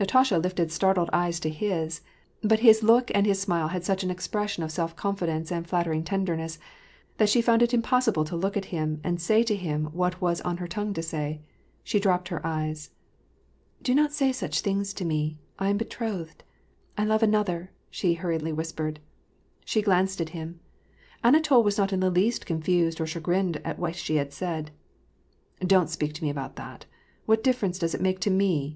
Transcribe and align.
Natasha 0.00 0.36
lifted 0.36 0.72
startled 0.72 1.08
eyes 1.12 1.38
to 1.38 1.48
his; 1.48 2.00
but 2.42 2.58
his 2.58 2.82
look 2.82 3.08
and 3.14 3.24
his 3.24 3.40
smile 3.40 3.68
had 3.68 3.84
such 3.84 4.02
an 4.02 4.10
expression 4.10 4.64
of 4.64 4.72
self 4.72 4.96
confidence 4.96 5.52
and 5.52 5.64
flattering 5.64 6.02
tenderness 6.02 6.58
that 7.18 7.28
she 7.28 7.40
found 7.40 7.62
it 7.62 7.72
impossible 7.72 8.24
to 8.24 8.34
look 8.34 8.56
at 8.56 8.64
him 8.74 9.00
and 9.04 9.20
say 9.20 9.44
to 9.44 9.54
him 9.54 9.84
what 9.92 10.20
was 10.20 10.40
on 10.40 10.56
her 10.56 10.66
tongue 10.66 10.92
to 10.92 11.04
say. 11.04 11.40
She 11.84 12.00
dropped 12.00 12.30
her 12.30 12.44
eyes. 12.44 12.90
"Do 13.80 13.94
not 13.94 14.12
say 14.12 14.32
such 14.32 14.60
things 14.60 14.92
to 14.94 15.04
me; 15.04 15.38
I 15.56 15.68
am 15.68 15.76
betrothed— 15.76 16.42
I 16.98 17.04
love 17.04 17.22
another," 17.22 17.70
she 17.90 18.14
hurriedly 18.14 18.52
whispered. 18.52 18.98
She 19.64 19.82
glanced 19.82 20.20
at 20.20 20.30
him. 20.30 20.58
Anatol 21.22 21.62
was 21.62 21.78
not 21.78 21.92
in 21.92 22.00
the 22.00 22.10
least 22.10 22.44
confused 22.44 23.00
or 23.00 23.06
chagrined 23.06 23.58
at 23.64 23.78
what 23.78 23.94
she 23.94 24.20
said." 24.30 24.72
Don't 25.64 25.90
speak 25.90 26.12
to 26.14 26.24
me 26.24 26.30
about 26.30 26.56
that. 26.56 26.86
What 27.26 27.44
difference 27.44 27.78
does 27.78 27.94
it 27.94 28.02
make 28.02 28.18
to 28.26 28.32
me? 28.32 28.68